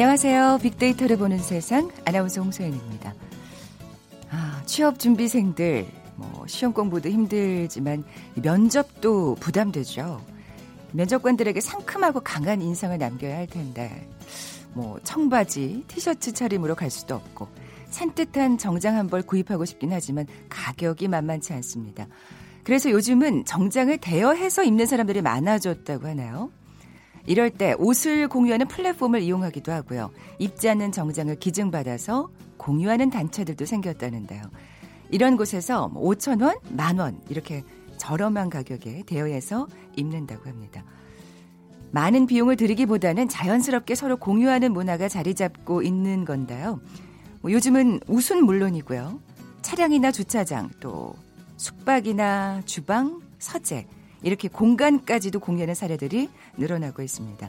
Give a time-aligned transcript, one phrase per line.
[0.00, 0.60] 안녕하세요.
[0.62, 3.14] 빅데이터를 보는 세상 아나운서 홍소연입니다.
[4.30, 8.04] 아, 취업 준비생들 뭐 시험 공부도 힘들지만
[8.36, 10.24] 면접도 부담되죠.
[10.92, 14.08] 면접관들에게 상큼하고 강한 인상을 남겨야 할 텐데
[14.72, 17.48] 뭐 청바지, 티셔츠 차림으로 갈 수도 없고
[17.90, 22.06] 산뜻한 정장 한 벌 구입하고 싶긴 하지만 가격이 만만치 않습니다.
[22.62, 26.52] 그래서 요즘은 정장을 대여해서 입는 사람들이 많아졌다고 하나요?
[27.28, 30.10] 이럴 때 옷을 공유하는 플랫폼을 이용하기도 하고요.
[30.38, 34.42] 입지 않는 정장을 기증받아서 공유하는 단체들도 생겼다는데요.
[35.10, 37.64] 이런 곳에서 5천 원, 만 원 이렇게
[37.98, 40.82] 저렴한 가격에 대여해서 입는다고 합니다.
[41.90, 46.80] 많은 비용을 들이기보다는 자연스럽게 서로 공유하는 문화가 자리 잡고 있는 건데요.
[47.42, 49.20] 뭐 요즘은 웃은 물론이고요.
[49.60, 51.14] 차량이나 주차장, 또
[51.58, 53.86] 숙박이나 주방, 서재,
[54.22, 57.48] 이렇게 공간까지도 공유하는 사례들이 늘어나고 있습니다.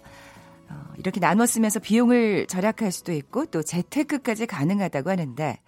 [0.69, 5.59] 어, 이렇게 나눠 쓰면서 비용을 절약할 수도 있고 또 재테크까지 가능하다고 하는데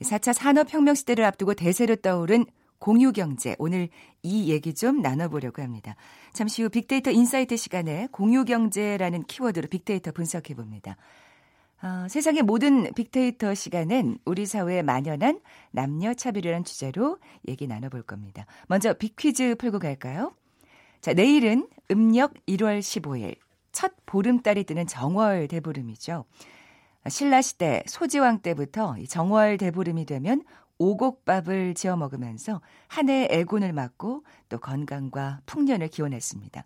[0.00, 2.44] 4차 산업혁명 시대를 앞두고 대세로 떠오른
[2.78, 3.56] 공유경제.
[3.58, 3.88] 오늘
[4.22, 5.94] 이 얘기 좀 나눠보려고 합니다.
[6.32, 10.96] 잠시 후 빅데이터 insight 시간에 공유경제라는 키워드로 빅데이터 분석해 봅니다.
[11.80, 18.46] 어, 세상의 모든 빅데이터 시간은 우리 사회에 만연한 남녀 차별이라는 주제로 얘기 나눠볼 겁니다.
[18.66, 20.32] 먼저 빅퀴즈 풀고 갈까요?
[21.02, 23.34] 자, 내일은 음력 1월 15일
[23.72, 26.24] 첫 보름달이 뜨는 정월 대보름이죠.
[27.08, 30.44] 신라 시대 소지왕 때부터 정월 대보름이 되면
[30.78, 36.64] 오곡밥을 지어 먹으면서 한 해 애군을 맞고 또 건강과 풍년을 기원했습니다.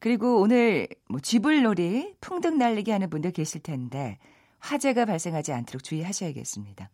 [0.00, 4.18] 그리고 오늘 뭐 쥐불놀이, 풍등 날리기 하는 분들 계실 텐데
[4.58, 6.90] 화재가 발생하지 않도록 주의하셔야겠습니다.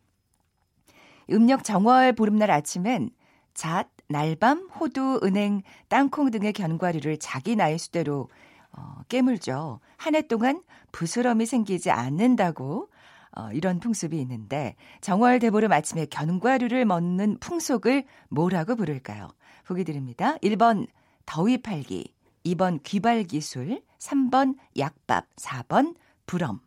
[1.31, 3.09] 음력 정월 보름날 아침엔
[3.55, 8.29] 잣, 날밤, 호두, 은행, 땅콩 등의 견과류를 자기 나이 수대로
[8.73, 9.81] 어, 깨물죠.
[9.97, 12.89] 한 해 동안 부스럼이 생기지 않는다고
[13.37, 19.29] 어, 이런 풍습이 있는데 정월 대보름 아침에 견과류를 먹는 풍속을 뭐라고 부를까요?
[19.67, 20.37] 보기 드립니다.
[20.39, 20.87] 1번
[21.27, 22.15] 더위 팔기,
[22.47, 25.95] 2번 귀발 기술, 3번 약밥, 4번
[26.27, 26.61] 불엄.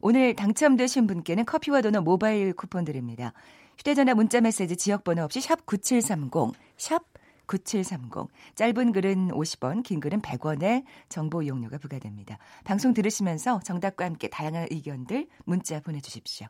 [0.00, 3.32] 오늘 당첨되신 분께는 커피와 도넛 모바일 쿠폰 드립니다.
[3.78, 7.02] 휴대전화 문자메시지 지역번호 없이 샵 9730, 샵
[7.46, 8.28] 9730.
[8.54, 12.38] 짧은 글은 50원, 긴 글은 100원의 정보 이용료가 부과됩니다.
[12.64, 16.46] 방송 들으시면서 정답과 함께 다양한 의견들 문자 보내주십시오.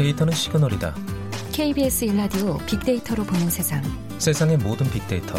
[0.00, 0.94] 데이터는 시그널이다.
[1.52, 3.82] KBS 일라디오 빅데이터로 보는 세상.
[4.18, 5.34] 세상의 모든 빅데이터.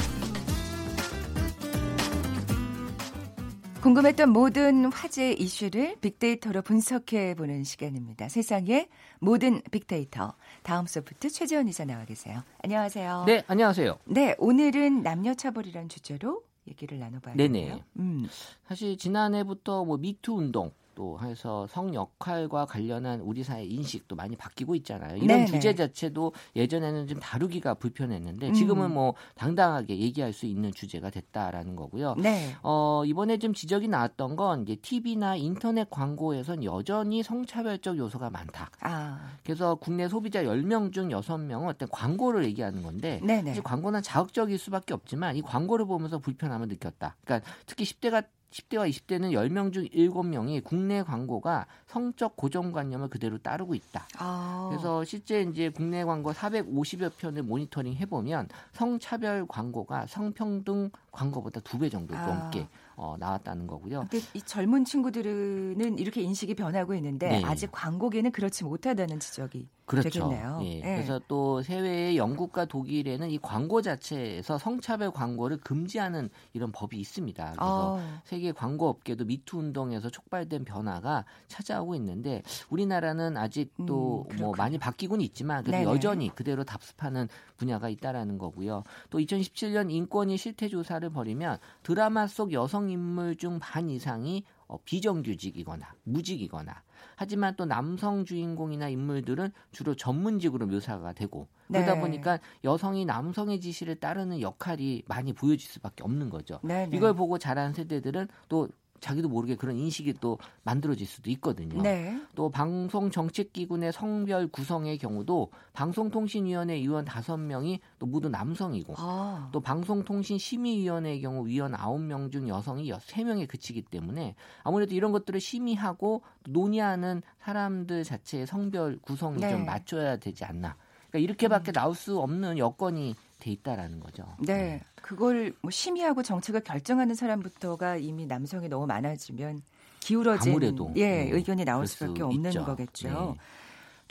[3.81, 8.29] 궁금했던 모든 화제 이슈를 빅데이터로 분석해 보는 시간입니다.
[8.29, 8.89] 세상의
[9.19, 10.35] 모든 빅데이터.
[10.61, 12.43] 다음 소프트 최재원 이사 나와 계세요.
[12.63, 13.23] 안녕하세요.
[13.25, 13.97] 네, 안녕하세요.
[14.05, 17.81] 네, 오늘은 남녀 차별이란 주제로 얘기를 나눠봐야 네네.
[17.97, 18.27] 음.
[18.67, 24.75] 사실 지난해부터 뭐 미투 운동 또 해서 성 역할과 관련한 우리 사회 인식도 많이 바뀌고
[24.75, 25.17] 있잖아요.
[25.17, 25.45] 이런 네네.
[25.45, 28.53] 주제 자체도 예전에는 좀 다루기가 불편했는데 음.
[28.53, 32.15] 지금은 뭐 당당하게 얘기할 수 있는 주제가 됐다라는 거고요.
[32.15, 32.55] 네.
[32.63, 38.69] 어, 이번에 좀 지적이 나왔던 건 이제 TV나 인터넷 광고에선 여전히 성차별적 요소가 많다.
[38.81, 39.31] 아.
[39.43, 43.61] 그래서 국내 소비자 10명 중 6명은 어떤 광고를 얘기하는 건데 네네.
[43.63, 47.15] 광고는 자극적일 수밖에 없지만 이 광고를 보면서 불편함을 느꼈다.
[47.23, 54.07] 그러니까 특히 10대가 10대와 20대는 10명 중 7명이 국내 광고가 성적 고정관념을 그대로 따르고 있다.
[54.17, 54.67] 아.
[54.69, 61.89] 그래서 실제 이제 국내 광고 450여 편을 모니터링 해보면 성차별 광고가 성평등 광고보다 두 배
[61.89, 62.25] 정도 아.
[62.27, 62.67] 넘게
[63.01, 64.07] 어, 나왔다는 거고요.
[64.35, 67.41] 이 젊은 친구들은 이렇게 인식이 변하고 있는데 네.
[67.43, 70.09] 아직 광고계는 그렇지 못하다는 지적이 그렇죠.
[70.09, 70.59] 되겠네요.
[70.61, 70.79] 예.
[70.81, 70.95] 네.
[70.95, 77.43] 그래서 또 해외의 영국과 독일에는 이 광고 자체에서 성차별 광고를 금지하는 이런 법이 있습니다.
[77.43, 78.21] 그래서 어.
[78.23, 85.25] 세계 광고 업계도 미투 운동에서 촉발된 변화가 찾아오고 있는데 우리나라는 아직 또뭐 음, 많이 바뀌고는
[85.25, 87.27] 있지만 그래도 여전히 그대로 답습하는
[87.57, 88.83] 분야가 있다라는 거고요.
[89.09, 95.95] 또 2017년 인권위 실태 조사를 벌이면 드라마 속 여성 인물 중 반 이상이 어, 비정규직이거나
[96.03, 96.83] 무직이거나
[97.15, 101.99] 하지만 또 남성 주인공이나 인물들은 주로 전문직으로 묘사가 되고 그러다 네.
[101.99, 106.59] 보니까 여성이 남성의 지시를 따르는 역할이 많이 보여질 수밖에 없는 거죠.
[106.63, 106.97] 네, 네.
[106.97, 108.69] 이걸 보고 자란 세대들은 또
[109.01, 111.81] 자기도 모르게 그런 인식이 또 만들어질 수도 있거든요.
[111.81, 112.21] 네.
[112.35, 119.49] 또 방송 정책기관의 성별 구성의 경우도 방송통신위원회 위원 5명이 또 모두 남성이고 아.
[119.51, 127.23] 또 방송통신심의위원회의 경우 위원 9명 중 여성이 3명에 그치기 때문에 아무래도 이런 것들을 심의하고 논의하는
[127.39, 129.49] 사람들 자체의 성별 구성이 네.
[129.49, 130.77] 좀 맞춰야 되지 않나.
[131.11, 131.73] 그러니까 이렇게밖에 음.
[131.73, 134.23] 나올 수 없는 여건이 돼 있다라는 거죠.
[134.39, 134.53] 네.
[134.53, 134.81] 네.
[134.95, 139.61] 그걸 뭐 심의하고 정책을 결정하는 사람부터가 이미 남성이 너무 많아지면
[139.99, 141.29] 기울어진 아무래도, 예, 네.
[141.31, 142.65] 의견이 나올 수밖에 없는 있죠.
[142.65, 143.09] 거겠죠.
[143.09, 143.35] 네.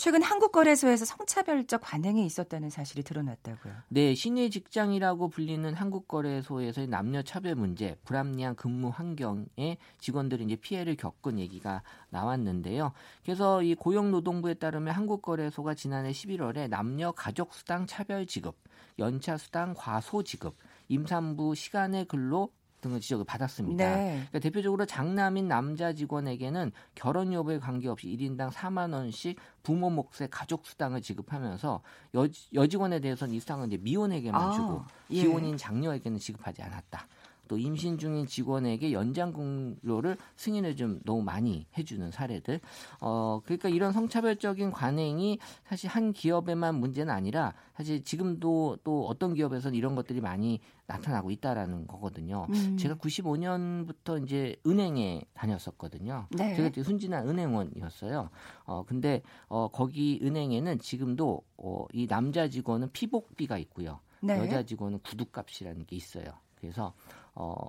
[0.01, 3.75] 최근 한국 거래소에서 성차별적 관행이 있었다는 사실이 드러났다고요.
[3.89, 10.97] 네, 신의 직장이라고 불리는 한국 거래소에서의 남녀 차별 문제, 불합리한 근무 환경에 직원들이 이제 피해를
[10.97, 12.93] 겪은 얘기가 나왔는데요.
[13.23, 18.57] 그래서 이 고용노동부에 따르면 한국 거래소가 지난해 11월에 남녀 가족 수당 차별 지급,
[18.99, 20.57] 연차 수당 과소 지급,
[20.89, 22.49] 임산부 시간의 근로
[22.81, 23.85] 등의 지적을 받았습니다.
[23.85, 24.11] 네.
[24.13, 31.03] 그러니까 대표적으로 장남인 남자 직원에게는 결혼 여부에 관계없이 1인당 4만 원씩 부모 몫의 가족 수당을
[31.03, 31.83] 지급하면서
[32.15, 35.23] 여, 여직원에 대해서는 이 수당은 이제 미혼에게만 아, 주고 예.
[35.23, 37.07] 기혼인 장녀에게는 지급하지 않았다.
[37.51, 42.61] 또 임신 중인 직원에게 연장 근로를 승인을 좀 너무 많이 해주는 사례들.
[43.01, 49.77] 어 그러니까 이런 성차별적인 관행이 사실 한 기업에만 문제는 아니라 사실 지금도 또 어떤 기업에서는
[49.77, 52.47] 이런 것들이 많이 나타나고 있다라는 거거든요.
[52.51, 52.77] 음.
[52.77, 56.29] 제가 95년부터 이제 은행에 다녔었거든요.
[56.31, 56.55] 네.
[56.55, 58.31] 제가 순진한 은행원이었어요.
[58.67, 63.99] 어 근데 어 거기 은행에는 지금도 어, 이 남자 직원은 피복비가 있고요.
[64.21, 64.39] 네.
[64.39, 66.27] 여자 직원은 구두값이라는 게 있어요.
[66.61, 66.93] 그래서
[67.35, 67.61] 어,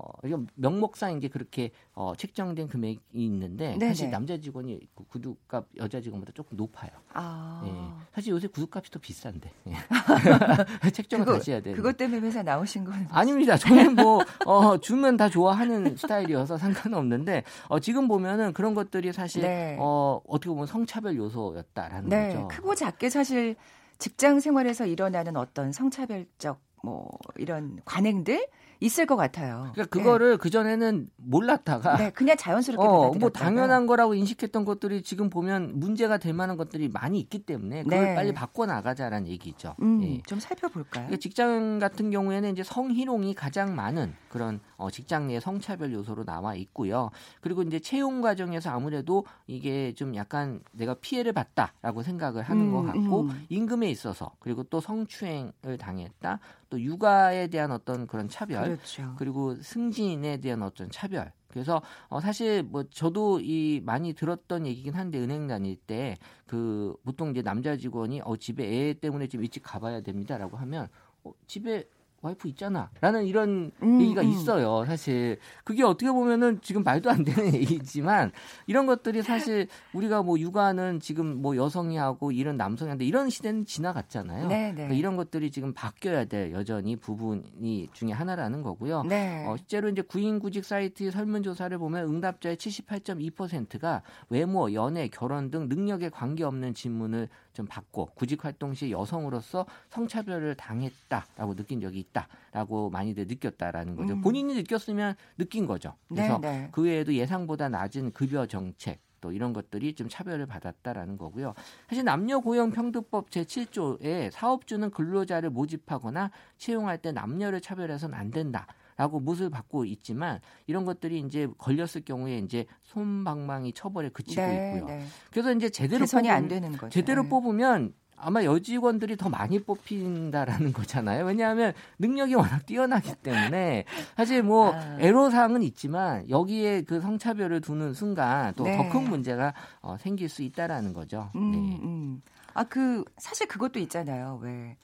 [0.56, 3.88] 명목상 이제 그렇게 어, 책정된 금액이 있는데 네네.
[3.88, 6.90] 사실 남자 직원이 그 구두값 여자 직원보다 조금 높아요.
[7.14, 7.62] 아.
[7.66, 8.06] 예.
[8.14, 9.74] 사실 요새 구두값이 더 비싼데 예.
[10.92, 11.74] 책정을 그거, 다시 해야 돼.
[11.74, 13.58] 그것 때문에 회사 나오신 거는 아닙니다.
[13.58, 19.78] 저는 뭐 어, 주면 다 좋아하는 스타일이어서 상관없는데 어, 지금 보면은 그런 것들이 사실 네.
[19.80, 22.34] 어, 어떻게 보면 성차별 요소였다라는 네.
[22.34, 22.48] 거죠.
[22.48, 23.56] 크고 작게 사실
[24.00, 28.48] 직장 생활에서 일어나는 어떤 성차별적 뭐 이런 관행들
[28.82, 29.70] 있을 것 같아요.
[29.74, 30.38] 그러니까 그거를 네.
[30.38, 36.18] 그 전에는 몰랐다가 네, 그냥 자연스럽게 어, 뭐 당연한 거라고 인식했던 것들이 지금 보면 문제가
[36.18, 38.16] 될 만한 것들이 많이 있기 때문에 그걸 네.
[38.16, 39.76] 빨리 바꿔 나가자라는 얘기죠.
[39.82, 40.22] 음, 예.
[40.24, 41.06] 좀 살펴볼까요?
[41.06, 46.56] 그러니까 직장 같은 경우에는 이제 성희롱이 가장 많은 그런 어, 직장 내 성차별 요소로 나와
[46.56, 47.12] 있고요.
[47.40, 52.82] 그리고 이제 채용 과정에서 아무래도 이게 좀 약간 내가 피해를 봤다라고 생각을 하는 음, 것
[52.82, 53.46] 같고 음.
[53.50, 56.40] 임금에 있어서 그리고 또 성추행을 당했다,
[56.72, 59.16] 또 육아에 대한 어떤 그런 차별, 그렇죠.
[59.18, 61.32] 그리고 승진에 대한 어떤 차별.
[61.48, 67.32] 그래서 어 사실 뭐 저도 이 많이 들었던 얘기긴 한데 은행 다닐 때 그 보통
[67.32, 70.90] 이제 남자 직원이 어 집에 애 때문에 좀 일찍 가봐야 됩니다라고 하면
[71.24, 71.86] 어 집에
[72.22, 74.30] 와이프 있잖아 라는 이런 음, 얘기가 음.
[74.30, 74.86] 있어요.
[74.86, 78.32] 사실 그게 어떻게 보면은 지금 말도 안 되는 얘기지만
[78.68, 83.66] 이런 것들이 사실 우리가 뭐 육아는 지금 뭐 여성이 하고 이런 남성이 하는데 이런 시대는
[83.66, 84.48] 지나갔잖아요.
[84.48, 84.74] 네, 네.
[84.74, 89.04] 그러니까 이런 것들이 지금 바뀌어야 될 여전히 부분이 중에 하나라는 거고요.
[89.04, 89.46] 네.
[89.48, 96.74] 어, 실제로 이제 구인구직 사이트 설문조사를 보면 응답자의 78.2%가 외모, 연애, 결혼 등 능력에 관계없는
[96.74, 104.14] 질문을 좀 받고 구직 활동 시 여성으로서 성차별을 당했다라고 느낀 적이 있다라고 많이들 느꼈다라는 거죠.
[104.14, 104.22] 음.
[104.22, 105.96] 본인이 느꼈으면 느낀 거죠.
[106.08, 106.70] 그래서 네, 네.
[106.72, 111.54] 그 외에도 예상보다 낮은 급여 정책 또 이런 것들이 좀 차별을 받았다라는 거고요.
[111.88, 118.68] 사실 남녀 고용 평등법 제7조에 사업주는 근로자를 모집하거나 채용할 때 남녀를 차별해서는 안 된다.
[119.02, 124.86] 라고 못을 받고 있지만 이런 것들이 이제 걸렸을 경우에 이제 손방망이 처벌에 그치고 네, 있고요.
[124.86, 125.06] 네.
[125.32, 126.90] 그래서 이제 제대로 뽑으면, 안 되는 거죠.
[126.90, 127.30] 제대로 네.
[127.30, 131.26] 뽑으면 아마 여직원들이 더 많이 뽑힌다라는 거잖아요.
[131.26, 134.98] 왜냐하면 능력이 워낙 뛰어나기 때문에 사실 뭐 아.
[135.00, 139.10] 애로사항은 있지만 여기에 그 성차별을 두는 순간 또 더큰 네.
[139.10, 141.32] 문제가 어, 생길 수 있다라는 거죠.
[141.36, 141.58] 음, 네.
[141.58, 142.22] 음.
[142.54, 144.38] 아그 사실 그것도 있잖아요.
[144.44, 144.78] 왜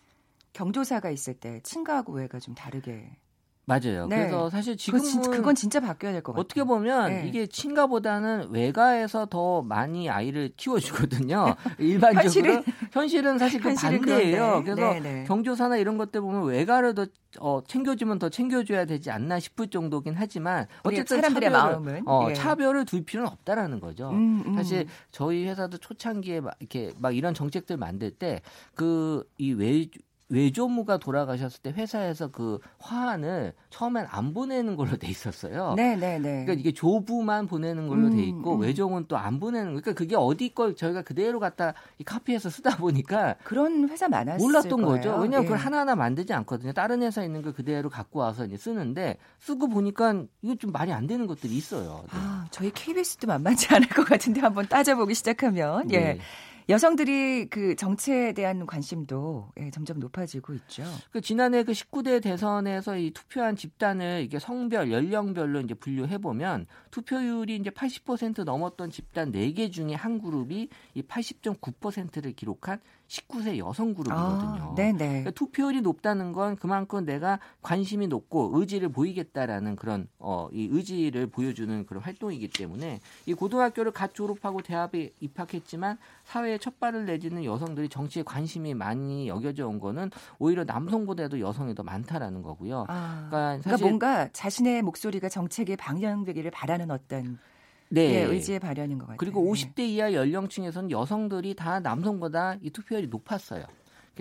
[0.53, 3.15] 경조사가 있을 때 친가하고 외가 좀 다르게
[3.69, 4.07] 맞아요.
[4.07, 4.15] 네.
[4.19, 6.39] 그래서 사실 지금은 진짜, 그건 진짜 바뀌어야 될 것 같아요.
[6.41, 7.27] 어떻게 보면 네.
[7.27, 11.53] 이게 친가보다는 외가에서 더 많이 아이를 키워주거든요.
[11.77, 14.61] 일반적으로 현실은, 현실은 사실 그 반대예요.
[14.63, 14.99] 그래서 네네.
[15.01, 15.23] 네.
[15.27, 17.07] 경조사나 이런 것들 보면 외가를 더
[17.41, 22.33] 어, 챙겨주면 더 챙겨줘야 되지 않나 싶을 정도긴 하지만 어쨌든 사람들의 차별을, 마음은 어, 예.
[22.33, 24.11] 차별을 둘 필요는 없다라는 거죠.
[24.11, 24.55] 음, 음.
[24.55, 28.41] 사실 저희 회사도 초창기에 막 이렇게 막 이런 정책들 만들 때
[28.75, 29.87] 그 이 외
[30.29, 35.73] 외조무가 돌아가셨을 때 회사에서 그 화환을 처음엔 안 보내는 걸로 돼 있었어요.
[35.75, 36.43] 네, 네, 네.
[36.43, 38.61] 그러니까 이게 조부만 보내는 걸로 음, 돼 있고 음.
[38.61, 39.81] 외종은 또 안 보내는 거.
[39.81, 44.81] 그러니까 그게 어디 걸 저희가 그대로 갖다 이 카피해서 쓰다 보니까 그런 회사 많았을 몰랐던
[44.81, 44.95] 거예요.
[44.97, 45.09] 거죠.
[45.21, 45.45] 왜냐하면 예.
[45.45, 46.73] 그걸 하나하나 만들지 않거든요.
[46.73, 51.07] 다른 회사 있는 걸 그대로 갖고 와서 이제 쓰는데 쓰고 보니까 이거 좀 말이 안
[51.07, 52.01] 되는 것들이 있어요.
[52.03, 52.09] 네.
[52.11, 55.99] 아, 저희 KBS도 만만치 않을 것 같은데 한번 따져보기 시작하면 예.
[55.99, 56.19] 네.
[56.69, 60.83] 여성들이 그 정치에 대한 관심도 예, 점점 높아지고 있죠.
[61.11, 67.55] 그 지난해 그 19대 대선에서 이 투표한 집단을 이게 성별, 연령별로 이제 분류해 보면 투표율이
[67.55, 74.71] 이제 80% 넘었던 집단 4개 중에 한 그룹이 이 80.9%를 기록한 19세 여성 그룹이거든요.
[74.71, 74.97] 아, 네네.
[74.97, 81.85] 그러니까 투표율이 높다는 건 그만큼 내가 관심이 높고 의지를 보이겠다라는 그런 어, 이 의지를 보여주는
[81.85, 88.23] 그런 활동이기 때문에 이 고등학교를 갓 졸업하고 대학에 입학했지만 사회에 첫 발을 내딛는 여성들이 정치에
[88.23, 92.85] 관심이 많이 여겨져 온 거는 오히려 남성보다도 여성이 더 많다라는 거고요.
[92.87, 97.39] 아, 그러니까 그러니까 뭔가 자신의 목소리가 정책에 방영되기를 바라는 어떤
[97.89, 98.15] 네.
[98.15, 99.17] 예, 의지의 발현인 것 같아요.
[99.17, 99.51] 그리고 예.
[99.51, 103.65] 50대 이하 연령층에서는 여성들이 다 남성보다 이 투표율이 높았어요.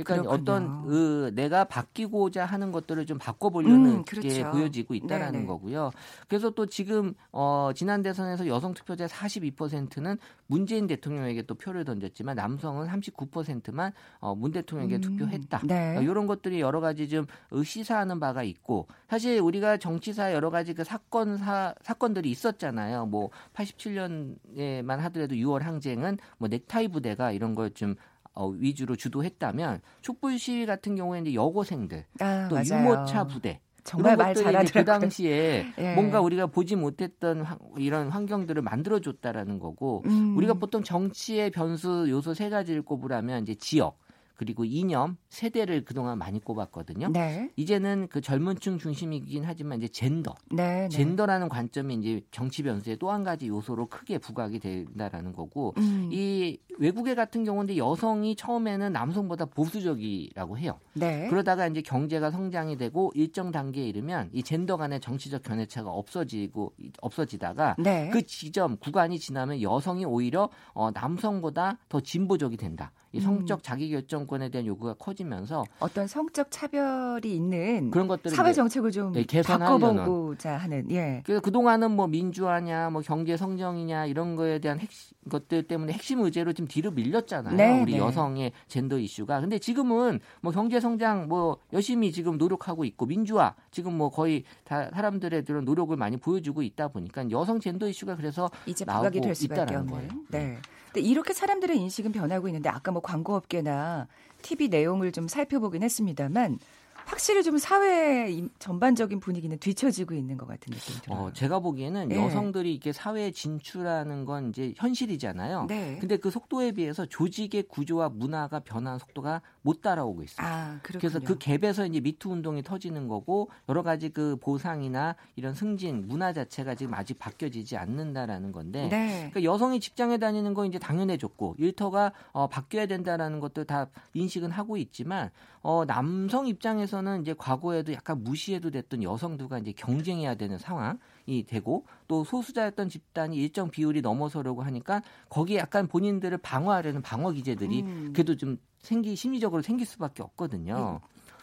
[0.02, 0.42] 그러니까 그렇군요.
[0.42, 4.50] 어떤 그 내가 바뀌고자 하는 것들을 좀 바꿔보려는 음, 게 그렇죠.
[4.50, 5.46] 보여지고 있다라는 네네.
[5.46, 5.90] 거고요.
[6.28, 12.86] 그래서 또 지금 어 지난 대선에서 여성 투표자 42%는 문재인 대통령에게 또 표를 던졌지만 남성은
[12.86, 15.62] 39%만 어, 문 대통령에게 음, 투표했다.
[15.64, 15.98] 네.
[16.02, 17.26] 이런 것들이 여러 가지 좀
[17.64, 23.06] 시사하는 바가 있고 사실 우리가 정치사 여러 가지 그 사건 사 사건들이 있었잖아요.
[23.06, 27.96] 뭐 87년에만 하더라도 6월 항쟁은 뭐 넥타이 부대가 이런 걸좀
[28.36, 32.66] 어, 위주로 주도했다면 촛불 시위 같은 경우에 이제 여고생들 아, 또 맞아요.
[32.84, 34.84] 유모차 부대 정말 이런 말 이제 그 잘하더라고요.
[35.00, 35.94] 당시에 예.
[35.94, 40.36] 뭔가 우리가 보지 못했던 환- 이런 환경들을 만들어 줬다라는 거고 음.
[40.36, 43.98] 우리가 보통 정치의 변수 요소 세 가지를 꼽으라면 이제 지역
[44.36, 47.08] 그리고 이념 세대를 그동안 많이 꼽았거든요.
[47.08, 50.88] 네, 이제는 그 젊은층 중심이긴 하지만 이제 젠더 네, 네.
[50.88, 56.58] 젠더라는 관점이 이제 정치 변수의 또 한 가지 요소로 크게 부각이 된다라는 거고 음, 이
[56.78, 60.78] 외국에 같은 경우는 여성이 처음에는 남성보다 보수적이라고 해요.
[60.92, 61.28] 네.
[61.28, 67.76] 그러다가 이제 경제가 성장이 되고 일정 단계에 이르면 이 젠더 간의 정치적 견해차가 없어지고 없어지다가
[67.78, 68.10] 네.
[68.12, 72.92] 그 지점 구간이 지나면 여성이 오히려 어, 남성보다 더 진보적이 된다.
[73.12, 73.22] 이 음.
[73.22, 79.12] 성적 자기결정 권에 대한 요구가 커지면서 어떤 성적 차별이 있는 그런 것들을 사회 정책을 좀
[79.12, 79.24] 네.
[79.42, 81.22] 바꿔보고자 하는 예.
[81.24, 86.20] 그래서 그 동안은 뭐 민주화냐, 뭐 경제 성장이냐 이런 거에 대한 핵심, 것들 때문에 핵심
[86.20, 87.56] 의제로 좀 뒤로 밀렸잖아요.
[87.56, 87.98] 네, 우리 네.
[87.98, 89.40] 여성의 젠더 이슈가.
[89.40, 94.88] 근데 지금은 뭐 경제 성장 뭐 열심히 지금 노력하고 있고 민주화 지금 뭐 거의 다
[94.92, 99.62] 사람들의 그런 노력을 많이 보여주고 있다 보니까 여성 젠더 이슈가 그래서 이제 나오고 될 수밖에
[99.62, 100.08] 있다라는 없는.
[100.08, 100.22] 거예요.
[100.30, 100.58] 네.
[100.92, 104.06] 근데 이렇게 사람들의 인식은 변하고 있는데 아까 뭐 광고업계나
[104.46, 106.60] TV 내용을 좀 살펴보긴 했습니다만
[107.06, 111.18] 확실히 좀 사회 의 전반적인 분위기는 뒤처지고 있는 것 같은 느낌이 들어요.
[111.18, 112.16] 어, 제가 보기에는 네.
[112.16, 115.66] 여성들이 이렇게 사회에 진출하는 건 이제 현실이잖아요.
[115.68, 115.98] 네.
[116.00, 120.46] 근데 그 속도에 비해서 조직의 구조와 문화가 변하는 속도가 못 따라오고 있어요.
[120.46, 120.80] 아.
[120.82, 126.32] 그래서 그 갭에서 이제 미투 운동이 터지는 거고 여러 가지 그 보상이나 이런 승진 문화
[126.32, 129.30] 자체가 지금 아직 바뀌어지지 않는다라는 건데 네.
[129.30, 134.76] 그러니까 여성이 직장에 다니는 건 이제 당연해졌고 일터가 어, 바뀌어야 된다라는 것도 다 인식은 하고
[134.76, 135.30] 있지만
[135.62, 141.84] 어, 남성 입장에서 는 이제 과거에도 약간 무시해도 됐던 여성들과 이제 경쟁해야 되는 상황이 되고
[142.08, 148.12] 또 소수자였던 집단이 일정 비율이 넘어서려고 하니까 거기에 약간 본인들을 방어하려는 방어 기제들이 음.
[148.12, 151.00] 그래도 좀 생기 심리적으로 생길 수밖에 없거든요.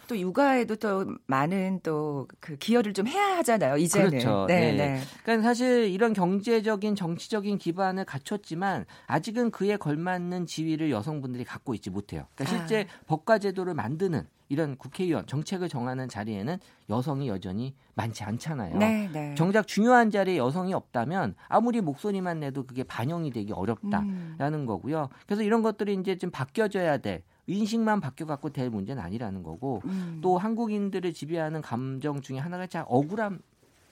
[0.07, 3.77] 또 육아에도 또 많은 또 그 기여를 좀 해야 하잖아요.
[3.77, 4.10] 이제는.
[4.10, 4.45] 그렇죠.
[4.48, 4.77] 네, 네.
[4.77, 5.00] 네.
[5.24, 12.25] 그러니까 사실 이런 경제적인 정치적인 기반을 갖췄지만 아직은 그에 걸맞는 지위를 여성분들이 갖고 있지 못해요.
[12.36, 13.03] 그러니까 실제 아.
[13.07, 16.57] 법과 제도를 만드는 이런 국회의원 정책을 정하는 자리에는
[16.89, 18.77] 여성이 여전히 많지 않잖아요.
[18.77, 19.36] 네, 네.
[19.36, 24.65] 정작 중요한 자리에 여성이 없다면 아무리 목소리만 내도 그게 반영이 되기 어렵다라는 음.
[24.65, 25.10] 거고요.
[25.25, 30.20] 그래서 이런 것들이 이제 좀 바뀌어져야 될 인식만 바뀌어 갖고 될 문제는 아니라는 거고 음.
[30.22, 33.40] 또 한국인들을 지배하는 감정 중에 하나가 참 억울함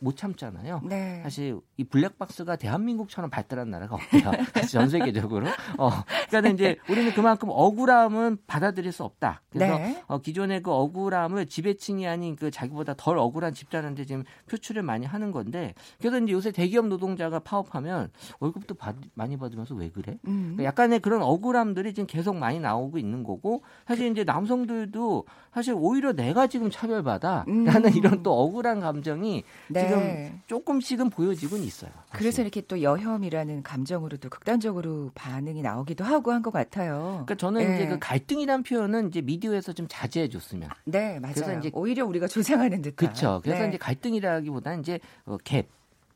[0.04, 0.82] 못 참잖아요.
[0.84, 1.22] 네.
[1.24, 4.32] 사실 이 블랙박스가 대한민국처럼 발달한 나라가 없대요.
[4.72, 5.46] 전 세계적으로.
[5.78, 5.90] 어,
[6.28, 9.44] 그러니까 이제 우리는 그만큼 억울함은 받아들일 수 없다.
[9.52, 10.04] 그래서 네.
[10.08, 15.32] 어, 기존의 그 억울함을 지배층이 아닌 그 자기보다 덜 억울한 집단한테 지금 표출을 많이 하는
[15.32, 20.18] 건데 그래서 이제 요새 대기업 노동자가 파업하면 월급도 받- 많이 받으면서 왜 그래?
[20.28, 20.54] 음.
[20.58, 26.14] 그러니까 약간의 그런 억울함들이 지금 계속 많이 나오고 있는 거고 사실 이제 남성들도 사실 오히려
[26.14, 27.66] 내가 지금 차별받아 음.
[27.66, 29.91] 라는 이런 또 억울한 감정이 네.
[30.00, 31.92] 지금 조금씩은 보여지곤 있어요.
[32.08, 32.18] 사실.
[32.20, 37.24] 그래서 이렇게 또 여혐이라는 감정으로도 극단적으로 반응이 나오기도 하고 한 것 같아요.
[37.26, 37.76] 그러니까 저는 네.
[37.76, 40.70] 이제 그 갈등이란 표현은 이제 미디어에서 좀 자제해 줬으면.
[40.86, 41.34] 네, 맞아요.
[41.36, 42.96] 그래서 이제 오히려 우리가 조장하는 듯한.
[42.96, 43.40] 그렇죠.
[43.44, 43.70] 그래서 네.
[43.70, 45.66] 이제 갈등이라기보다는 이제 어, 갭.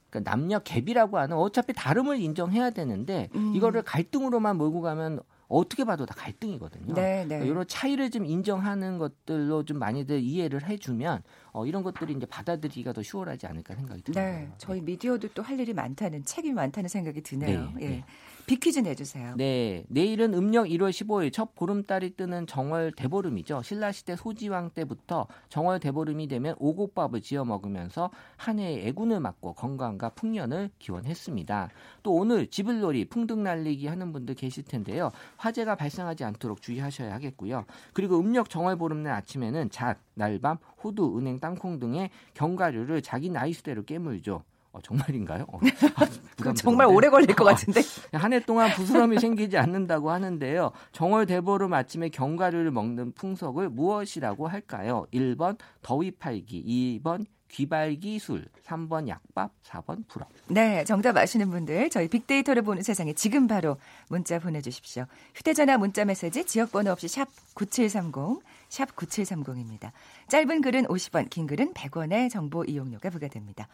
[0.10, 3.54] 그러니까 남녀 갭이라고 하는 어차피 다름을 인정해야 되는데 음.
[3.56, 6.94] 이거를 갈등으로만 몰고 가면 어떻게 봐도 다 갈등이거든요.
[6.96, 7.28] 네, 네.
[7.28, 11.22] 그러니까 이런 차이를 좀 인정하는 것들로 좀 많이들 이해를 해주면
[11.56, 14.22] 어, 이런 것들이 이제 받아들이기가 더 수월하지 않을까 생각이 듭니다.
[14.22, 17.72] 네, 저희 미디어도 또 할 일이 많다는 책임이 많다는 생각이 드네요.
[17.76, 17.90] 네, 예.
[17.90, 18.06] 네.
[18.48, 19.34] 비퀴즈 내주세요.
[19.38, 19.86] 네.
[19.88, 23.64] 내일은 음력 1월 15일 첫 보름달이 뜨는 정월 대보름이죠.
[23.64, 30.10] 신라 시대 소지왕 때부터 정월 대보름이 되면 오곡밥을 지어 먹으면서 한 해의 애군을 맞고 건강과
[30.10, 31.70] 풍년을 기원했습니다.
[32.04, 35.12] 또 오늘 지불놀이, 풍등 날리기 하는 분들 계실 텐데요.
[35.38, 37.66] 화재가 발생하지 않도록 주의하셔야 하겠고요.
[37.94, 43.84] 그리고 음력 정월 보름날 아침에는 잣, 날밤, 호두, 은행, 땅콩 등의 견과류를 자기 나이 수대로
[43.84, 44.44] 깨물죠.
[44.72, 45.46] 어, 정말인가요?
[45.48, 45.60] 어,
[45.96, 47.82] 아, 정말 오래 걸릴 것 같은데.
[48.12, 50.72] 한해 동안 부스럼이 생기지 않는다고 하는데요.
[50.92, 55.06] 정월 대보름 아침에 견과류를 먹는 풍속을 무엇이라고 할까요?
[55.14, 60.26] 1번 더위 팔기, 2번 귀발기 술, 3번 약밥, 4번 불어.
[60.48, 63.78] 네, 정답 아시는 분들 저희 빅데이터를 보는 세상에 지금 바로
[64.10, 65.06] 문자 보내주십시오.
[65.36, 69.92] 휴대전화 문자 메시지 지역번호 없이 샵 9730, 샵 9730입니다.
[70.28, 73.68] 짧은 글은 50원, 긴 글은 100원의 정보 이용료가 부과됩니다.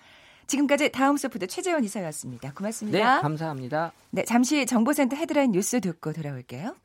[0.48, 2.54] 지금까지 다음 소프트 최재원 이사였습니다.
[2.54, 3.16] 고맙습니다.
[3.16, 3.94] 네, 감사합니다.
[4.10, 6.76] 네, 잠시 정보센터 헤드라인 뉴스 듣고 돌아올게요.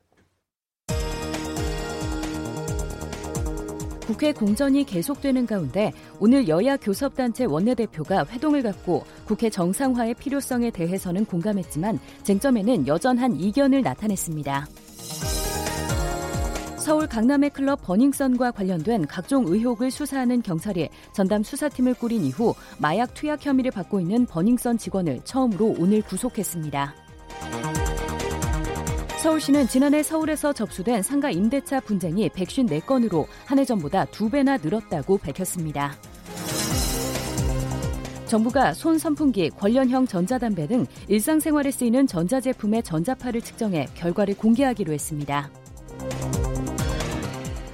[4.06, 11.98] 국회 공전이 계속되는 가운데 오늘 여야 교섭단체 원내대표가 회동을 갖고 국회 정상화의 필요성에 대해서는 공감했지만
[12.22, 14.66] 쟁점에는 여전한 이견을 나타냈습니다.
[16.78, 23.44] 서울 강남의 클럽 버닝썬과 관련된 각종 의혹을 수사하는 경찰이 전담 수사팀을 꾸린 이후 마약 투약
[23.44, 26.94] 혐의를 받고 있는 버닝썬 직원을 처음으로 오늘 구속했습니다.
[29.26, 35.96] 서울시는 지난해 서울에서 접수된 상가 임대차 분쟁이 154건으로 한 해 전보다 두 배나 늘었다고 밝혔습니다.
[38.26, 45.50] 정부가 손 선풍기, 관련형 전자담배 등 일상생활에 쓰이는 전자제품의 전자파를 측정해 결과를 공개하기로 했습니다.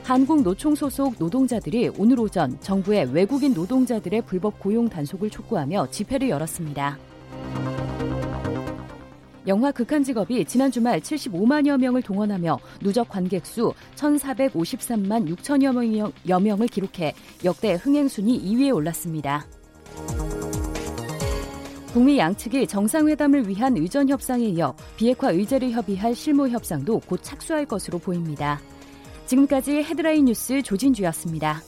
[0.05, 7.12] 한국노총 소속 노동자들이 오늘 오전 정부의 외국인 노동자들의 불법 고용 단속을 촉구하며 집회를 열었습니다.
[9.47, 17.15] 영화 극한 직업이 지난 주말 75만여 명을 동원하며 누적 관객 수 1,453만 6천여 명을 기록해
[17.45, 19.47] 역대 흥행 순위 2위에 올랐습니다.
[21.93, 27.99] 북미 양측이 정상회담을 위한 의전 협상에 이어 비핵화 의제를 협의할 실무 협상도 곧 착수할 것으로
[27.99, 28.61] 보입니다.
[29.27, 31.63] 지금까지 헤드라인 뉴스 조진주였습니다.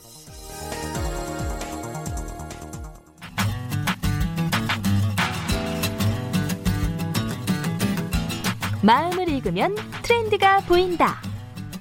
[8.85, 11.17] 마음을 읽으면 트렌드가 보인다.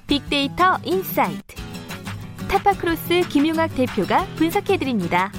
[0.06, 1.54] 빅데이터 insight.
[2.48, 5.30] 타파크로스 김용학 대표가 분석해드립니다.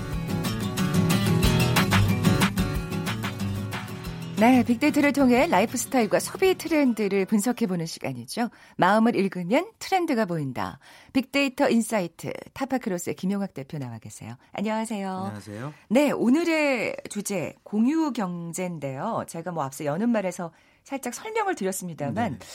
[4.40, 8.50] 네, 빅데이터를 통해 라이프 스타일과 소비 트렌드를 분석해보는 시간이죠.
[8.78, 10.78] 마음을 읽으면 트렌드가 보인다.
[11.14, 14.36] 빅데이터 insight 타파크로스의 김용학 대표 나와 계세요.
[14.52, 15.10] 안녕하세요.
[15.10, 15.74] 안녕하세요.
[15.90, 19.24] 네, 오늘의 주제 공유 경제인데요.
[19.28, 20.52] 제가 뭐 앞서 여는 말에서
[20.86, 22.46] 살짝 설명을 드렸습니다만 네.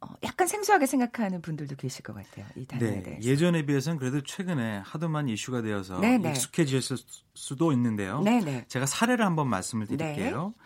[0.00, 2.46] 어, 약간 생소하게 생각하는 분들도 계실 것 같아요.
[2.56, 3.22] 이 단어에 네, 대해서.
[3.22, 6.30] 예전에 비해서는 그래도 최근에 하도 많이 이슈가 되어서 네네.
[6.30, 6.96] 익숙해졌을
[7.34, 8.22] 수도 있는데요.
[8.22, 8.64] 네네.
[8.68, 10.54] 제가 사례를 한번 말씀을 드릴게요.
[10.56, 10.64] 네.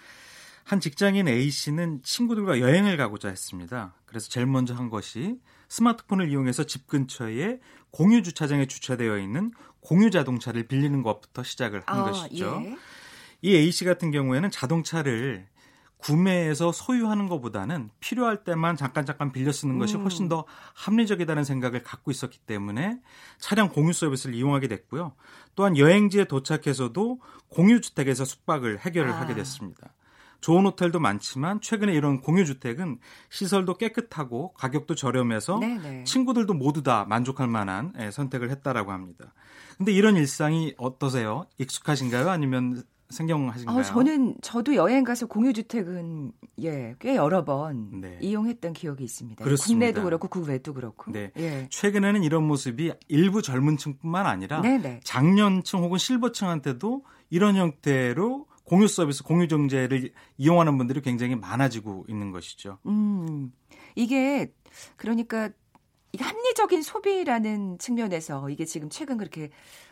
[0.64, 3.94] 한 직장인 A 씨는 친구들과 여행을 가고자 했습니다.
[4.06, 7.58] 그래서 제일 먼저 한 것이 스마트폰을 이용해서 집 근처에
[7.90, 9.50] 공유 주차장에 주차되어 있는
[9.80, 12.62] 공유 자동차를 빌리는 것부터 시작을 한 아, 것이죠.
[12.64, 12.76] 예.
[13.42, 15.46] 이 A 씨 같은 경우에는 자동차를
[15.98, 20.02] 구매해서 소유하는 것보다는 필요할 때만 잠깐 잠깐 빌려 쓰는 것이 음.
[20.02, 23.00] 훨씬 더 합리적이다는 생각을 갖고 있었기 때문에
[23.38, 25.14] 차량 공유 서비스를 이용하게 됐고요.
[25.54, 29.20] 또한 여행지에 도착해서도 공유 주택에서 숙박을 해결을 아.
[29.20, 29.92] 하게 됐습니다.
[30.40, 36.04] 좋은 호텔도 많지만 최근에 이런 공유주택은 시설도 깨끗하고 가격도 저렴해서 네네.
[36.04, 39.34] 친구들도 모두 다 만족할 만한 예, 선택을 했다라고 합니다.
[39.76, 41.46] 근데 이런 일상이 어떠세요?
[41.58, 42.30] 익숙하신가요?
[42.30, 43.78] 아니면 생경하신가요?
[43.78, 48.18] 어, 저는 저도 여행 가서 공유 주택은 예, 꽤 여러 번 네.
[48.20, 49.42] 이용했던 기억이 있습니다.
[49.42, 49.86] 그렇습니다.
[49.86, 51.10] 국내도 그렇고 국외도 그렇고.
[51.12, 51.30] 네.
[51.38, 51.68] 예.
[51.70, 55.00] 최근에는 이런 모습이 일부 젊은층뿐만 아니라 네네.
[55.04, 62.78] 장년층 혹은 실버층한테도 이런 형태로 공유 서비스, 공유 정제를 이용하는 분들이 굉장히 많아지고 있는 것이죠.
[62.86, 63.50] 음,
[63.96, 64.52] 이게
[64.96, 65.48] 그러니까
[66.18, 69.50] 합리적인 소비라는 측면에서 이게 지금 최근 그렇게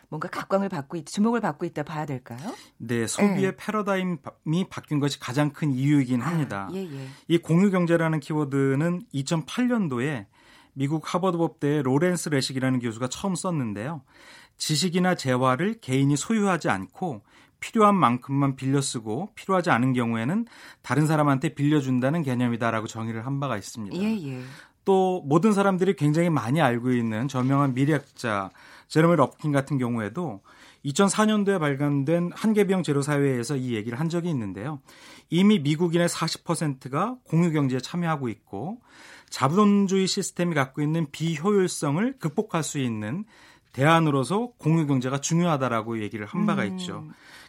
[0.08, 2.54] 뭔가 각광을 받고 있, 주목을 받고 있다 봐야 될까요?
[2.78, 3.56] 네, 소비의 네.
[3.56, 6.68] 패러다임이 바뀐 것이 가장 큰 이유이긴 아, 합니다.
[6.72, 7.08] 예, 예.
[7.28, 10.26] 이 공유 경제라는 키워드는 2008년도에
[10.74, 14.02] 미국 하버드법대의 로렌스 레식이라는 교수가 처음 썼는데요.
[14.58, 17.22] 지식이나 재화를 개인이 소유하지 않고
[17.60, 20.46] 필요한 만큼만 빌려 쓰고 필요하지 않은 경우에는
[20.82, 23.96] 다른 사람한테 빌려준다는 개념이다라고 정의를 한 바가 있습니다.
[23.96, 24.42] 예, 예.
[24.86, 28.50] 또 모든 사람들이 굉장히 많이 알고 있는 저명한 미래학자
[28.88, 30.40] 제르미 럽킨 같은 경우에도
[30.86, 34.80] 2004년도에 발간된 한계병 제로 사회에서 이 얘기를 한 적이 있는데요.
[35.28, 38.78] 이미 미국인의 40%가 공유 경제에 참여하고 있고
[39.28, 43.24] 자본주의 시스템이 갖고 있는 비효율성을 극복할 수 있는
[43.72, 46.68] 대안으로서 공유 경제가 중요하다라고 얘기를 한 바가 음.
[46.78, 47.04] 있죠.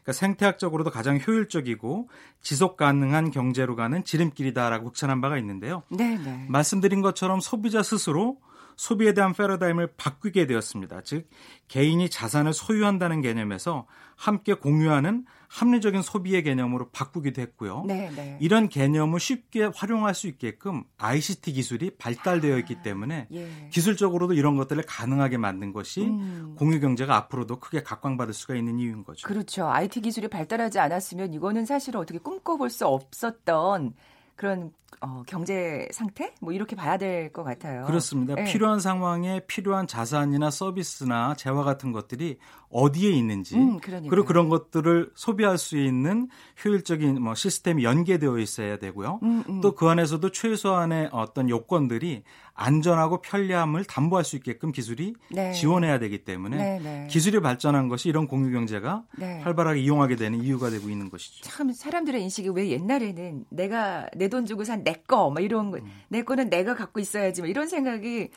[0.07, 2.09] 그러니까 생태학적으로도 가장 효율적이고
[2.41, 5.83] 지속 가능한 경제로 가는 지름길이다라고 극찬한 바가 있는데요.
[5.89, 6.17] 네네.
[6.17, 6.45] 네.
[6.47, 8.37] 말씀드린 것처럼 소비자 스스로
[8.77, 11.01] 소비에 대한 패러다임을 바뀌게 되었습니다.
[11.01, 11.27] 즉
[11.67, 17.83] 개인이 자산을 소유한다는 개념에서 함께 공유하는 합리적인 소비의 개념으로 바꾸기도 했고요.
[17.87, 18.37] 네, 네.
[18.39, 23.69] 이런 개념을 쉽게 활용할 수 있게끔 ICT 기술이 발달되어 있기 아, 때문에 예.
[23.71, 26.55] 기술적으로도 이런 것들을 가능하게 만든 것이 음.
[26.57, 29.27] 공유 경제가 앞으로도 크게 각광받을 수가 있는 이유인 거죠.
[29.27, 29.67] 그렇죠.
[29.67, 33.93] IT 기술이 발달하지 않았으면 이거는 사실 어떻게 꿈꿔볼 수 없었던
[34.37, 34.71] 그런
[35.01, 37.85] 어, 경제 상태 뭐 이렇게 봐야 될 것 같아요.
[37.85, 38.35] 그렇습니다.
[38.35, 38.45] 네.
[38.45, 42.37] 필요한 상황에 필요한 자산이나 서비스나 재화 같은 것들이
[42.69, 46.29] 어디에 있는지 음, 그리고 그런 것들을 소비할 수 있는
[46.63, 49.19] 효율적인 뭐 시스템이 연계되어 있어야 되고요.
[49.23, 49.61] 음, 음.
[49.61, 52.23] 또그 안에서도 최소한의 어떤 요건들이
[52.59, 55.51] 안전하고 편리함을 담보할 수 있게끔 기술이 네.
[55.53, 57.07] 지원해야 되기 때문에 네, 네.
[57.09, 59.39] 기술이 발전한 것이 이런 공유 경제가 네.
[59.41, 61.43] 활발하게 이용하게 되는 이유가 되고 있는 것이죠.
[61.43, 65.77] 참 사람들의 인식이 왜 옛날에는 내가 내 돈 주고 산 내 거, 막 이런 거,
[65.77, 65.85] 음.
[66.09, 68.29] 내 거는 내가 갖고 있어야지, 막 이런 생각이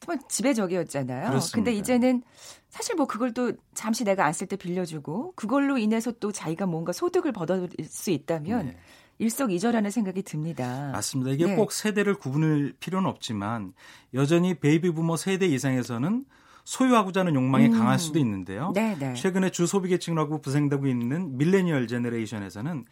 [0.00, 1.28] 정말 지배적이었잖아요.
[1.28, 1.56] 그렇습니다.
[1.56, 2.22] 근데 이제는
[2.70, 6.92] 사실 뭐 그걸 또 잠시 내가 안 쓸 때 빌려주고 그걸로 인해서 또 자기가 뭔가
[6.92, 8.76] 소득을 벌어들일 수 있다면 네.
[9.18, 10.90] 일석이조라는 생각이 듭니다.
[10.92, 11.32] 맞습니다.
[11.32, 11.56] 이게 네.
[11.56, 13.72] 꼭 세대를 구분할 필요는 없지만
[14.14, 16.24] 여전히 베이비 부머 세대 이상에서는
[16.64, 17.72] 소유하고자 하는 욕망이 음.
[17.72, 18.72] 강할 수도 있는데요.
[18.74, 18.98] 네네.
[18.98, 19.14] 네.
[19.14, 22.84] 최근에 주소비 계층이라고 부상되고 있는 millennial generation에서는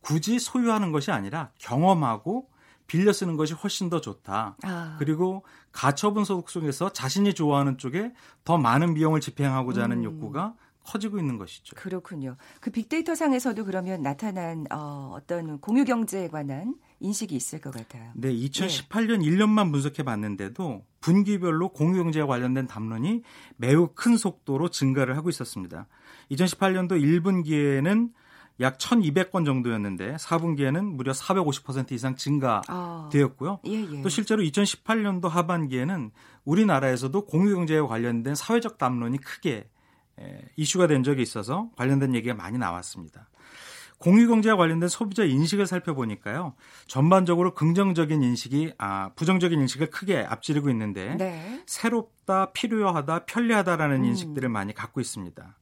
[0.00, 2.48] 굳이 소유하는 것이 아니라 경험하고
[2.86, 4.56] 빌려 쓰는 것이 훨씬 더 좋다.
[4.62, 4.96] 아.
[4.98, 8.12] 그리고 가처분 소득 속에서 자신이 좋아하는 쪽에
[8.44, 10.04] 더 많은 비용을 집행하고자 하는 음.
[10.04, 11.74] 욕구가 커지고 있는 것이죠.
[11.76, 12.36] 그렇군요.
[12.60, 18.12] 그 빅데이터 상에서도 그러면 나타난 어, 어떤 공유 경제에 관한 인식이 있을 것 같아요.
[18.14, 19.30] 네, 2018년 네.
[19.30, 23.22] 1년만 분석해 봤는데도 분기별로 공유 경제와 관련된 담론이
[23.56, 25.86] 매우 큰 속도로 증가를 하고 있었습니다.
[26.30, 28.10] 2018년도 1분기에는
[28.60, 33.52] 약 1,200건 정도였는데 4분기에는 무려 450% 이상 증가되었고요.
[33.52, 34.02] 아, 예, 예.
[34.02, 36.12] 또 실제로 2018년도 하반기에는
[36.44, 39.68] 우리나라에서도 공유경제에 관련된 사회적 담론이 크게
[40.56, 43.28] 이슈가 된 적이 있어서 관련된 얘기가 많이 나왔습니다.
[43.98, 46.54] 공유경제와 관련된 소비자 인식을 살펴보니까요.
[46.86, 51.62] 전반적으로 긍정적인 인식이 아 부정적인 인식을 크게 앞지르고 있는데 네.
[51.66, 54.04] 새롭다, 필요하다, 편리하다라는 음.
[54.04, 55.56] 인식들을 많이 갖고 있습니다.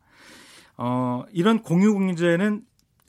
[0.78, 2.62] 어, 이런 공유경제는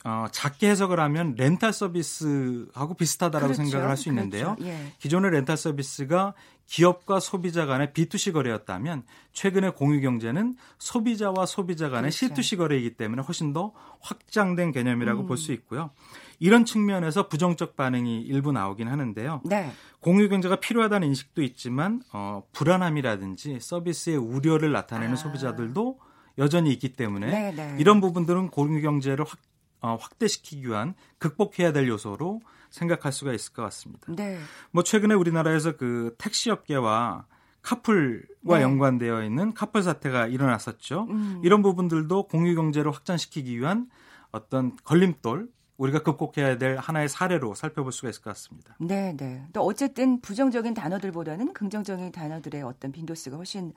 [0.06, 3.62] 어, 작게 해석을 하면 렌탈 서비스하고 비슷하다라고 그렇죠.
[3.62, 4.54] 생각을 할 수 있는데요.
[4.56, 4.66] 그렇죠.
[4.70, 4.92] 예.
[4.98, 6.34] 기존의 렌탈 서비스가
[6.66, 12.34] 기업과 소비자 간의 B2C 거래였다면 최근의 공유 경제는 소비자와 소비자 간의 그렇죠.
[12.34, 15.26] C2C 거래이기 때문에 훨씬 더 확장된 개념이라고 음.
[15.26, 15.90] 볼수 있고요.
[16.38, 19.42] 이런 측면에서 부정적 반응이 일부 나오긴 하는데요.
[19.44, 19.70] 네.
[20.00, 25.16] 공유 경제가 필요하다는 인식도 있지만 어, 불안함이라든지 서비스의 우려를 나타내는 아.
[25.16, 25.98] 소비자들도
[26.38, 27.54] 여전히 있기 때문에 네네.
[27.54, 27.76] 네.
[27.78, 29.53] 이런 부분들은 공유 경제를 확 어,
[29.92, 34.06] 확대시키기 위한 극복해야 될 요소로 생각할 수가 있을 것 같습니다.
[34.08, 34.38] 네.
[34.72, 37.26] 뭐 최근에 우리나라에서 그 택시 업계와
[37.62, 38.62] 카풀과 네.
[38.62, 41.06] 연관되어 있는 카풀 사태가 일어났었죠.
[41.08, 41.40] 음.
[41.42, 43.88] 이런 부분들도 공유 경제를 확장시키기 위한
[44.32, 48.76] 어떤 걸림돌 우리가 극복해야 될 하나의 사례로 살펴볼 수가 있을 것 같습니다.
[48.78, 49.44] 네, 네.
[49.52, 53.72] 또 어쨌든 부정적인 단어들보다는 긍정적인 단어들의 어떤 빈도수가 훨씬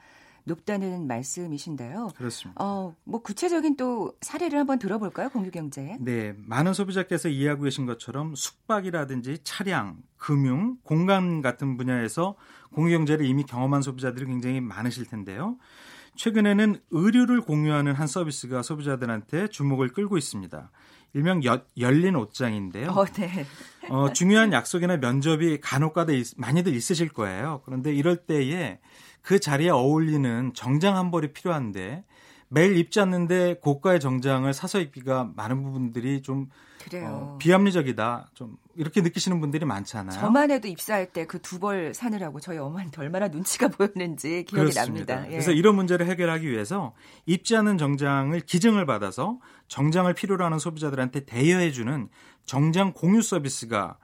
[0.48, 2.14] 높다는 말씀이신데요.
[2.16, 2.64] 그렇습니다.
[2.64, 5.30] 어, 뭐 구체적인 또 사례를 한번 들어볼까요?
[5.30, 5.98] 공유경제.
[6.00, 12.36] 네, 많은 소비자께서 이해하고 계신 것처럼 숙박이라든지 차량, 금융, 공간 같은 분야에서
[12.74, 15.58] 공유경제를 이미 경험한 소비자들이 굉장히 많으실 텐데요.
[16.16, 20.72] 최근에는 의류를 공유하는 한 서비스가 소비자들한테 주목을 끌고 있습니다.
[21.14, 22.90] 일명 여, 열린 옷장인데요.
[22.90, 23.46] 어, 네.
[23.90, 27.62] 어, 중요한 약속이나 면접이 간혹 가다 많이들 있으실 거예요.
[27.66, 28.80] 그런데 이럴 때에
[29.22, 32.04] 그 자리에 어울리는 정장 한 벌이 필요한데
[32.50, 36.50] 매일 입지 않는데 고가의 정장을 사서 입기가 많은 부분들이 좀
[37.04, 40.18] 어, 비합리적이다, 좀 이렇게 느끼시는 분들이 많잖아요.
[40.18, 45.16] 저만 해도 입사할 때 그 두 벌 사느라고 저희 어머니한테 얼마나 눈치가 보였는지 기억이 그렇습니다.
[45.16, 45.28] 납니다.
[45.28, 45.32] 예.
[45.32, 46.94] 그래서 이런 문제를 해결하기 위해서
[47.26, 52.08] 입지 않은 정장을 기증을 받아서 정장을 필요로 하는 소비자들한테 대여해 주는
[52.46, 53.98] 정장 공유 서비스가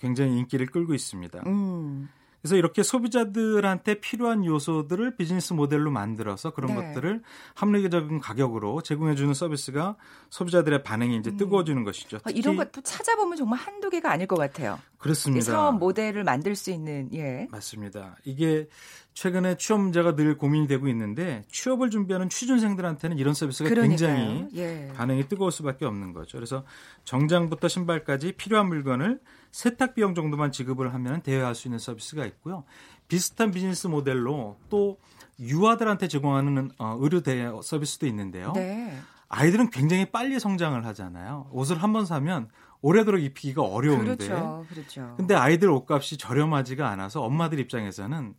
[0.00, 1.42] 굉장히 인기를 끌고 있습니다.
[1.44, 2.08] 음.
[2.44, 6.92] 그래서 이렇게 소비자들한테 필요한 요소들을 비즈니스 모델로 만들어서 그런 네.
[6.92, 7.22] 것들을
[7.54, 9.96] 합리적인 가격으로 제공해주는 서비스가
[10.28, 11.38] 소비자들의 반응이 이제 음.
[11.38, 11.84] 뜨거워지는 음.
[11.84, 12.18] 것이죠.
[12.22, 14.78] 아, 이런 것도 찾아보면 정말 한두 개가 아닐 것 같아요.
[14.98, 15.52] 그렇습니다.
[15.52, 17.48] 사업 모델을 만들 수 있는 예.
[17.50, 18.16] 맞습니다.
[18.24, 18.68] 이게
[19.14, 24.16] 최근에 취업 문제가 늘 고민이 되고 있는데 취업을 준비하는 취준생들한테는 이런 서비스가 그러니까요.
[24.16, 24.92] 굉장히 예.
[24.96, 26.36] 반응이 뜨거울 수밖에 없는 거죠.
[26.36, 26.64] 그래서
[27.04, 29.20] 정장부터 신발까지 필요한 물건을
[29.52, 32.64] 세탁 비용 정도만 지급을 하면 대여할 수 있는 서비스가 있고요.
[33.06, 34.98] 비슷한 비즈니스 모델로 또
[35.38, 38.52] 유아들한테 제공하는 어, 의료 대여 서비스도 있는데요.
[38.54, 38.98] 네.
[39.28, 41.48] 아이들은 굉장히 빨리 성장을 하잖아요.
[41.52, 42.48] 옷을 한 번 사면
[42.82, 44.16] 오래도록 입히기가 어려운데.
[44.16, 44.66] 그렇죠.
[44.68, 45.14] 그렇죠.
[45.16, 48.34] 근데 아이들 옷값이 저렴하지가 않아서 엄마들 입장에서는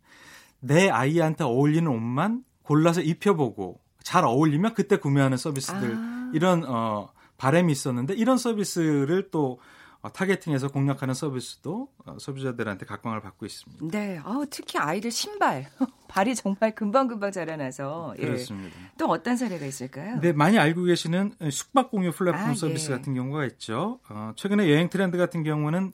[0.66, 6.30] 내 아이한테 어울리는 옷만 골라서 입혀보고 잘 어울리면 그때 구매하는 서비스들 아.
[6.34, 9.58] 이런 어 바램이 있었는데 이런 서비스를 또
[10.06, 13.86] 어, 타겟팅해서 공략하는 서비스도 어, 소비자들한테 각광을 받고 있습니다.
[13.90, 15.66] 네, 어, 특히 아이들 신발
[16.08, 18.26] 발이 정말 금방금방 자라나서 예.
[18.26, 18.76] 그렇습니다.
[18.78, 18.90] 예.
[18.98, 20.20] 또 어떤 사례가 있을까요?
[20.20, 22.96] 네, 많이 알고 계시는 숙박 공유 플랫폼 아, 서비스 예.
[22.96, 23.98] 같은 경우가 있죠.
[24.08, 25.92] 어, 최근에 여행 트렌드 같은 경우는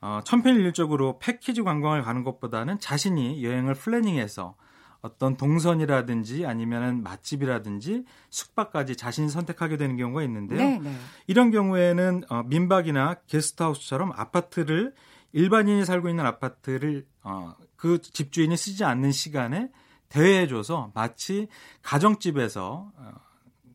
[0.00, 4.54] 어, 천편일률적으로 패키지 관광을 가는 것보다는 자신이 여행을 플래닝해서
[5.02, 10.58] 어떤 동선이라든지 아니면은 맛집이라든지 숙박까지 자신이 선택하게 되는 경우가 있는데요.
[10.58, 10.78] 네네.
[10.78, 10.96] 네.
[11.26, 14.94] 이런 경우에는 어, 민박이나 게스트하우스처럼 아파트를
[15.32, 19.70] 일반인이 살고 있는 아파트를 어, 그 집주인이 쓰지 않는 시간에
[20.08, 21.48] 대여해줘서 마치
[21.82, 23.12] 가정집에서 어,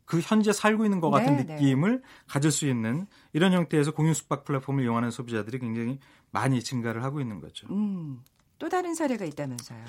[0.06, 1.44] 그 현재 살고 있는 것 같은 네네.
[1.44, 1.54] 네.
[1.56, 6.00] 느낌을 가질 수 있는 이런 형태에서 공유 숙박 플랫폼을 이용하는 소비자들이 굉장히
[6.32, 7.68] 많이 증가를 하고 있는 거죠.
[7.72, 8.22] 음,
[8.60, 9.84] 또 다른 사례가 있다면서요.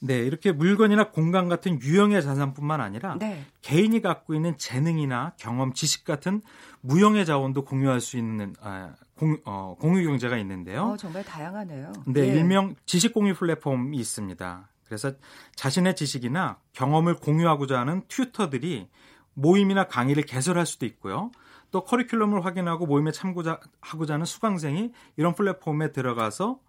[0.00, 3.44] 네, 이렇게 물건이나 공간 같은 유형의 자산뿐만 아니라 네.
[3.62, 6.42] 개인이 갖고 있는 재능이나 경험, 지식 같은
[6.82, 10.82] 무형의 자원도 공유할 수 있는 아, 공, 어, 공유 경제가 있는데요.
[10.82, 11.92] 어, 정말 다양하네요.
[12.06, 12.26] 네, 예.
[12.26, 14.68] 일명 지식 공유 플랫폼이 있습니다.
[14.84, 15.12] 그래서
[15.56, 18.88] 자신의 지식이나 경험을 공유하고자 하는 튜터들이
[19.34, 21.30] 모임이나 강의를 개설할 수도 있고요.
[21.70, 26.60] 또 커리큘럼을 확인하고 모임에 참고하고자 하는 수강생이 이런 플랫폼에 들어가서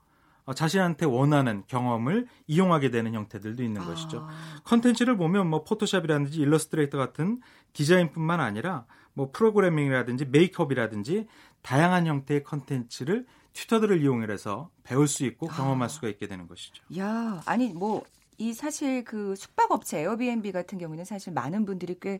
[0.45, 3.85] 어, 자신한테 원하는 경험을 이용하게 되는 형태들도 있는 아.
[3.85, 4.27] 것이죠.
[4.63, 7.41] 컨텐츠를 보면 뭐 포토샵이라든지 일러스트레이터 같은
[7.73, 11.27] 디자인뿐만 아니라 뭐 프로그래밍이라든지 메이크업이라든지
[11.61, 15.87] 다양한 형태의 컨텐츠를 튜터들을 이용해서 배울 수 있고 경험할 아.
[15.87, 16.83] 수가 있게 되는 것이죠.
[16.97, 18.03] 야, 아니 뭐
[18.37, 22.19] 이 사실 그 숙박업체 에어비앤비 같은 경우는 사실 많은 분들이 꽤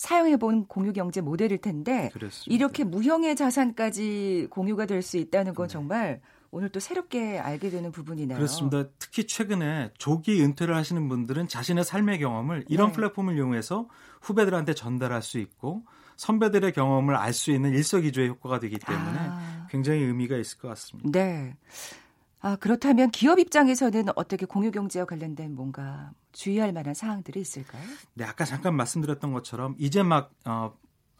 [0.00, 2.54] 사용해본 공유 경제 모델일 텐데 그렇습니다.
[2.54, 5.72] 이렇게 무형의 자산까지 공유가 될 수 있다는 건 네.
[5.72, 8.38] 정말 오늘 또 새롭게 알게 되는 부분이네요.
[8.38, 8.84] 그렇습니다.
[8.98, 12.92] 특히 최근에 조기 은퇴를 하시는 분들은 자신의 삶의 경험을 이런 네.
[12.94, 13.88] 플랫폼을 이용해서
[14.22, 15.84] 후배들한테 전달할 수 있고
[16.16, 19.66] 선배들의 경험을 알 수 있는 일석이조의 효과가 되기 때문에 아.
[19.70, 21.10] 굉장히 의미가 있을 것 같습니다.
[21.12, 21.56] 네.
[22.42, 27.82] 아, 그렇다면 기업 입장에서는 어떻게 공유 경제와 관련된 뭔가 주의할 만한 사항들이 있을까요?
[28.14, 30.72] 네, 아까 잠깐 말씀드렸던 것처럼 이제 막 어,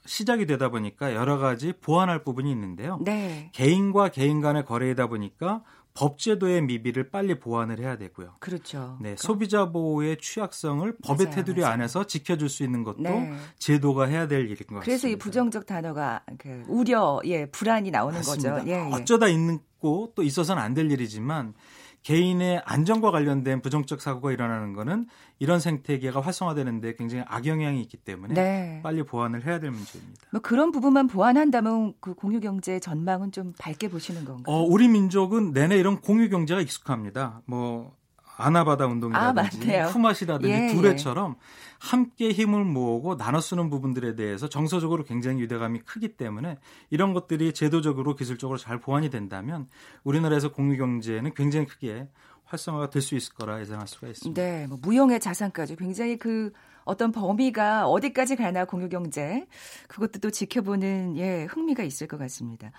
[0.07, 2.99] 시작이 되다 보니까 여러 가지 보완할 부분이 있는데요.
[3.05, 3.51] 네.
[3.53, 5.63] 개인과 개인 간의 거래이다 보니까
[5.95, 8.35] 법제도의 미비를 빨리 보완을 해야 되고요.
[8.41, 8.97] 그렇죠.
[9.01, 9.17] 네, 그럼.
[9.17, 11.73] 소비자 보호의 취약성을 법의 맞아요, 테두리 맞아요.
[11.75, 13.35] 안에서 지켜줄 수 있는 것도 네.
[13.59, 14.85] 제도가 해야 될 일인 것 같습니다.
[14.85, 18.55] 그래서 이 부정적 단어가 그 우려, 예, 불안이 나오는 맞습니다.
[18.55, 18.69] 거죠.
[18.69, 18.91] 예, 예.
[18.93, 21.55] 어쩌다 있고 또 있어서는 안 될 일이지만
[22.03, 25.07] 개인의 안전과 관련된 부정적 사고가 일어나는 거는
[25.39, 28.81] 이런 생태계가 활성화되는데 굉장히 악영향이 있기 때문에 네.
[28.83, 30.27] 빨리 보완을 해야 될 문제입니다.
[30.31, 34.55] 뭐 그런 부분만 보완한다면 그 공유 경제 전망은 좀 밝게 보시는 건가요?
[34.55, 37.43] 어, 우리 민족은 내내 이런 공유 경제가 익숙합니다.
[37.47, 37.93] 뭐
[38.41, 41.71] 아나바다 운동이라든지 아, 푸맛이라든지 예, 두레처럼 예.
[41.79, 46.59] 함께 힘을 모으고 나눠 쓰는 부분들에 대해서 정서적으로 굉장히 유대감이 크기 때문에
[46.91, 49.69] 이런 것들이 제도적으로 기술적으로 잘 보완이 된다면
[50.05, 52.09] 우리나라에서 공유 경제는 굉장히 크게
[52.45, 54.43] 활성화가 될 수 있을 거라 예상할 수가 있습니다.
[54.43, 56.53] 네, 뭐 무형의 자산까지 굉장히 그
[56.85, 59.47] 어떤 범위가 어디까지 가나 공유 경제
[59.89, 62.73] 그것도 또 지켜보는 예 흥미가 있을 것 같습니다.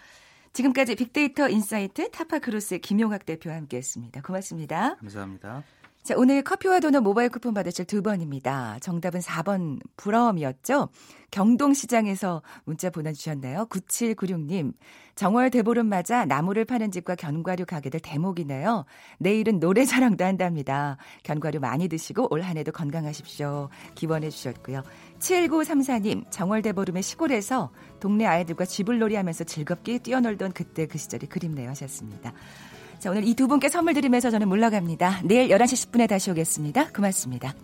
[0.53, 4.21] 지금까지 빅데이터 insight 타파크로스 김용학 대표와 함께했습니다.
[4.21, 4.95] 고맙습니다.
[4.95, 5.63] 감사합니다.
[6.03, 8.79] 자, 오늘 커피와 도넛 모바일 쿠폰 받으실 두 분입니다.
[8.81, 10.89] 정답은 4번 부러움이었죠.
[11.29, 13.67] 경동시장에서 문자 보내주셨네요.
[13.67, 14.73] 9796님.
[15.13, 18.85] 정월 대보름 맞아 나무를 파는 집과 견과류 가게들 대목이네요.
[19.19, 20.97] 내일은 노래 자랑도 한답니다.
[21.21, 23.69] 견과류 많이 드시고 올 한 해도 건강하십시오.
[23.93, 24.81] 기원해 주셨고요.
[25.19, 26.25] 7934님.
[26.31, 32.33] 정월 대보름의 시골에서 동네 아이들과 쥐불놀이 하면서 즐겁게 뛰어놀던 그때 그 시절이 그립네요 하셨습니다.
[33.01, 35.21] 자, 오늘 이 두 분께 선물 드리면서 저는 물러갑니다.
[35.23, 36.89] 내일 11시 10분에 다시 오겠습니다.
[36.89, 37.55] 고맙습니다.